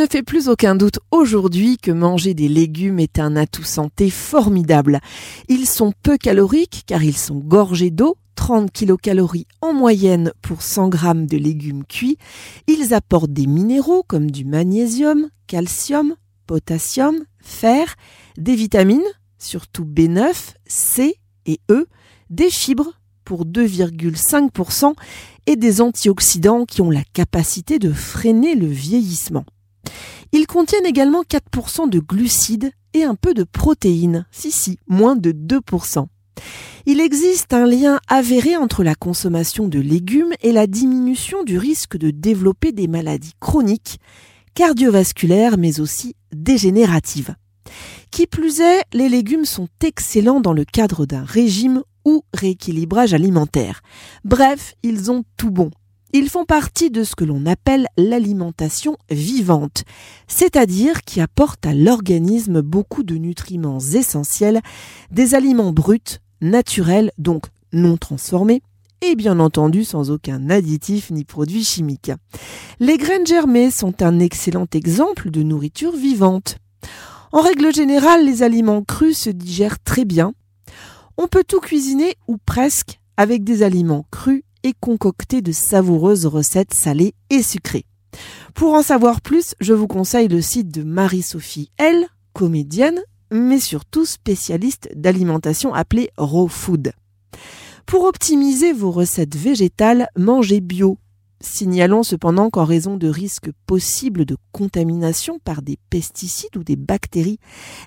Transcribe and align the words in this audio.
ne 0.00 0.06
fait 0.06 0.22
plus 0.22 0.48
aucun 0.48 0.76
doute 0.76 0.98
aujourd'hui 1.10 1.76
que 1.76 1.90
manger 1.90 2.32
des 2.32 2.48
légumes 2.48 3.00
est 3.00 3.18
un 3.18 3.36
atout 3.36 3.64
santé 3.64 4.08
formidable. 4.08 5.00
Ils 5.48 5.66
sont 5.66 5.92
peu 6.02 6.16
caloriques 6.16 6.84
car 6.86 7.04
ils 7.04 7.16
sont 7.16 7.34
gorgés 7.36 7.90
d'eau, 7.90 8.16
30 8.34 8.70
kilocalories 8.70 9.46
en 9.60 9.74
moyenne 9.74 10.32
pour 10.40 10.62
100 10.62 10.88
grammes 10.88 11.26
de 11.26 11.36
légumes 11.36 11.84
cuits. 11.84 12.16
Ils 12.66 12.94
apportent 12.94 13.32
des 13.32 13.46
minéraux 13.46 14.02
comme 14.02 14.30
du 14.30 14.46
magnésium, 14.46 15.28
calcium, 15.46 16.14
potassium, 16.46 17.16
fer, 17.38 17.96
des 18.38 18.54
vitamines, 18.54 19.02
surtout 19.38 19.84
B9, 19.84 20.54
C 20.66 21.16
et 21.44 21.60
E, 21.70 21.86
des 22.30 22.48
fibres 22.48 22.98
pour 23.26 23.44
2,5% 23.44 24.94
et 25.46 25.56
des 25.56 25.82
antioxydants 25.82 26.64
qui 26.64 26.80
ont 26.80 26.90
la 26.90 27.04
capacité 27.12 27.78
de 27.78 27.92
freiner 27.92 28.54
le 28.54 28.66
vieillissement. 28.66 29.44
Ils 30.32 30.46
contiennent 30.46 30.86
également 30.86 31.22
4% 31.22 31.88
de 31.88 31.98
glucides 31.98 32.72
et 32.94 33.04
un 33.04 33.14
peu 33.14 33.34
de 33.34 33.44
protéines, 33.44 34.26
si 34.30 34.50
si, 34.50 34.78
moins 34.86 35.16
de 35.16 35.32
2%. 35.32 36.06
Il 36.86 37.00
existe 37.00 37.52
un 37.52 37.66
lien 37.66 38.00
avéré 38.08 38.56
entre 38.56 38.82
la 38.82 38.94
consommation 38.94 39.68
de 39.68 39.78
légumes 39.78 40.32
et 40.40 40.52
la 40.52 40.66
diminution 40.66 41.44
du 41.44 41.58
risque 41.58 41.96
de 41.96 42.10
développer 42.10 42.72
des 42.72 42.88
maladies 42.88 43.34
chroniques, 43.38 43.98
cardiovasculaires 44.54 45.58
mais 45.58 45.80
aussi 45.80 46.14
dégénératives. 46.32 47.34
Qui 48.10 48.26
plus 48.26 48.60
est, 48.60 48.82
les 48.92 49.08
légumes 49.08 49.44
sont 49.44 49.68
excellents 49.84 50.40
dans 50.40 50.52
le 50.52 50.64
cadre 50.64 51.06
d'un 51.06 51.22
régime 51.22 51.82
ou 52.04 52.22
rééquilibrage 52.32 53.14
alimentaire. 53.14 53.82
Bref, 54.24 54.74
ils 54.82 55.10
ont 55.10 55.24
tout 55.36 55.50
bon. 55.50 55.70
Ils 56.12 56.28
font 56.28 56.44
partie 56.44 56.90
de 56.90 57.04
ce 57.04 57.14
que 57.14 57.24
l'on 57.24 57.46
appelle 57.46 57.86
l'alimentation 57.96 58.96
vivante, 59.10 59.84
c'est-à-dire 60.26 61.02
qui 61.02 61.20
apporte 61.20 61.64
à 61.66 61.74
l'organisme 61.74 62.62
beaucoup 62.62 63.04
de 63.04 63.14
nutriments 63.14 63.78
essentiels, 63.78 64.60
des 65.12 65.36
aliments 65.36 65.72
bruts, 65.72 66.18
naturels, 66.40 67.12
donc 67.18 67.44
non 67.72 67.96
transformés, 67.96 68.62
et 69.02 69.14
bien 69.14 69.38
entendu 69.38 69.84
sans 69.84 70.10
aucun 70.10 70.50
additif 70.50 71.10
ni 71.12 71.24
produit 71.24 71.64
chimique. 71.64 72.10
Les 72.80 72.98
graines 72.98 73.26
germées 73.26 73.70
sont 73.70 74.02
un 74.02 74.18
excellent 74.18 74.66
exemple 74.74 75.30
de 75.30 75.42
nourriture 75.42 75.96
vivante. 75.96 76.58
En 77.30 77.40
règle 77.40 77.72
générale, 77.72 78.26
les 78.26 78.42
aliments 78.42 78.82
crus 78.82 79.16
se 79.16 79.30
digèrent 79.30 79.78
très 79.78 80.04
bien. 80.04 80.32
On 81.16 81.28
peut 81.28 81.44
tout 81.46 81.60
cuisiner 81.60 82.16
ou 82.26 82.36
presque 82.36 82.98
avec 83.16 83.44
des 83.44 83.62
aliments 83.62 84.06
crus 84.10 84.42
et 84.62 84.74
concocter 84.78 85.42
de 85.42 85.52
savoureuses 85.52 86.26
recettes 86.26 86.74
salées 86.74 87.14
et 87.30 87.42
sucrées. 87.42 87.84
Pour 88.54 88.74
en 88.74 88.82
savoir 88.82 89.20
plus, 89.20 89.54
je 89.60 89.72
vous 89.72 89.86
conseille 89.86 90.28
le 90.28 90.40
site 90.40 90.70
de 90.70 90.82
Marie-Sophie 90.82 91.70
L, 91.78 92.06
comédienne, 92.32 93.00
mais 93.30 93.60
surtout 93.60 94.04
spécialiste 94.04 94.88
d'alimentation 94.94 95.72
appelée 95.72 96.10
Raw 96.16 96.48
Food. 96.48 96.92
Pour 97.86 98.04
optimiser 98.04 98.72
vos 98.72 98.90
recettes 98.90 99.36
végétales, 99.36 100.08
mangez 100.16 100.60
bio. 100.60 100.98
Signalons 101.40 102.02
cependant 102.02 102.50
qu'en 102.50 102.64
raison 102.64 102.96
de 102.96 103.08
risques 103.08 103.50
possibles 103.66 104.26
de 104.26 104.36
contamination 104.52 105.38
par 105.42 105.62
des 105.62 105.78
pesticides 105.88 106.56
ou 106.56 106.64
des 106.64 106.76
bactéries, 106.76 107.38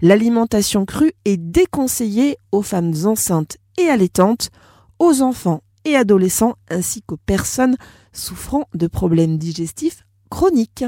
l'alimentation 0.00 0.86
crue 0.86 1.12
est 1.26 1.36
déconseillée 1.36 2.38
aux 2.50 2.62
femmes 2.62 2.94
enceintes 3.04 3.58
et 3.78 3.88
allaitantes, 3.88 4.50
aux 4.98 5.20
enfants 5.20 5.62
et 5.84 5.96
adolescents 5.96 6.56
ainsi 6.68 7.02
qu'aux 7.02 7.16
personnes 7.16 7.76
souffrant 8.12 8.68
de 8.74 8.86
problèmes 8.86 9.38
digestifs 9.38 10.06
chroniques. 10.30 10.84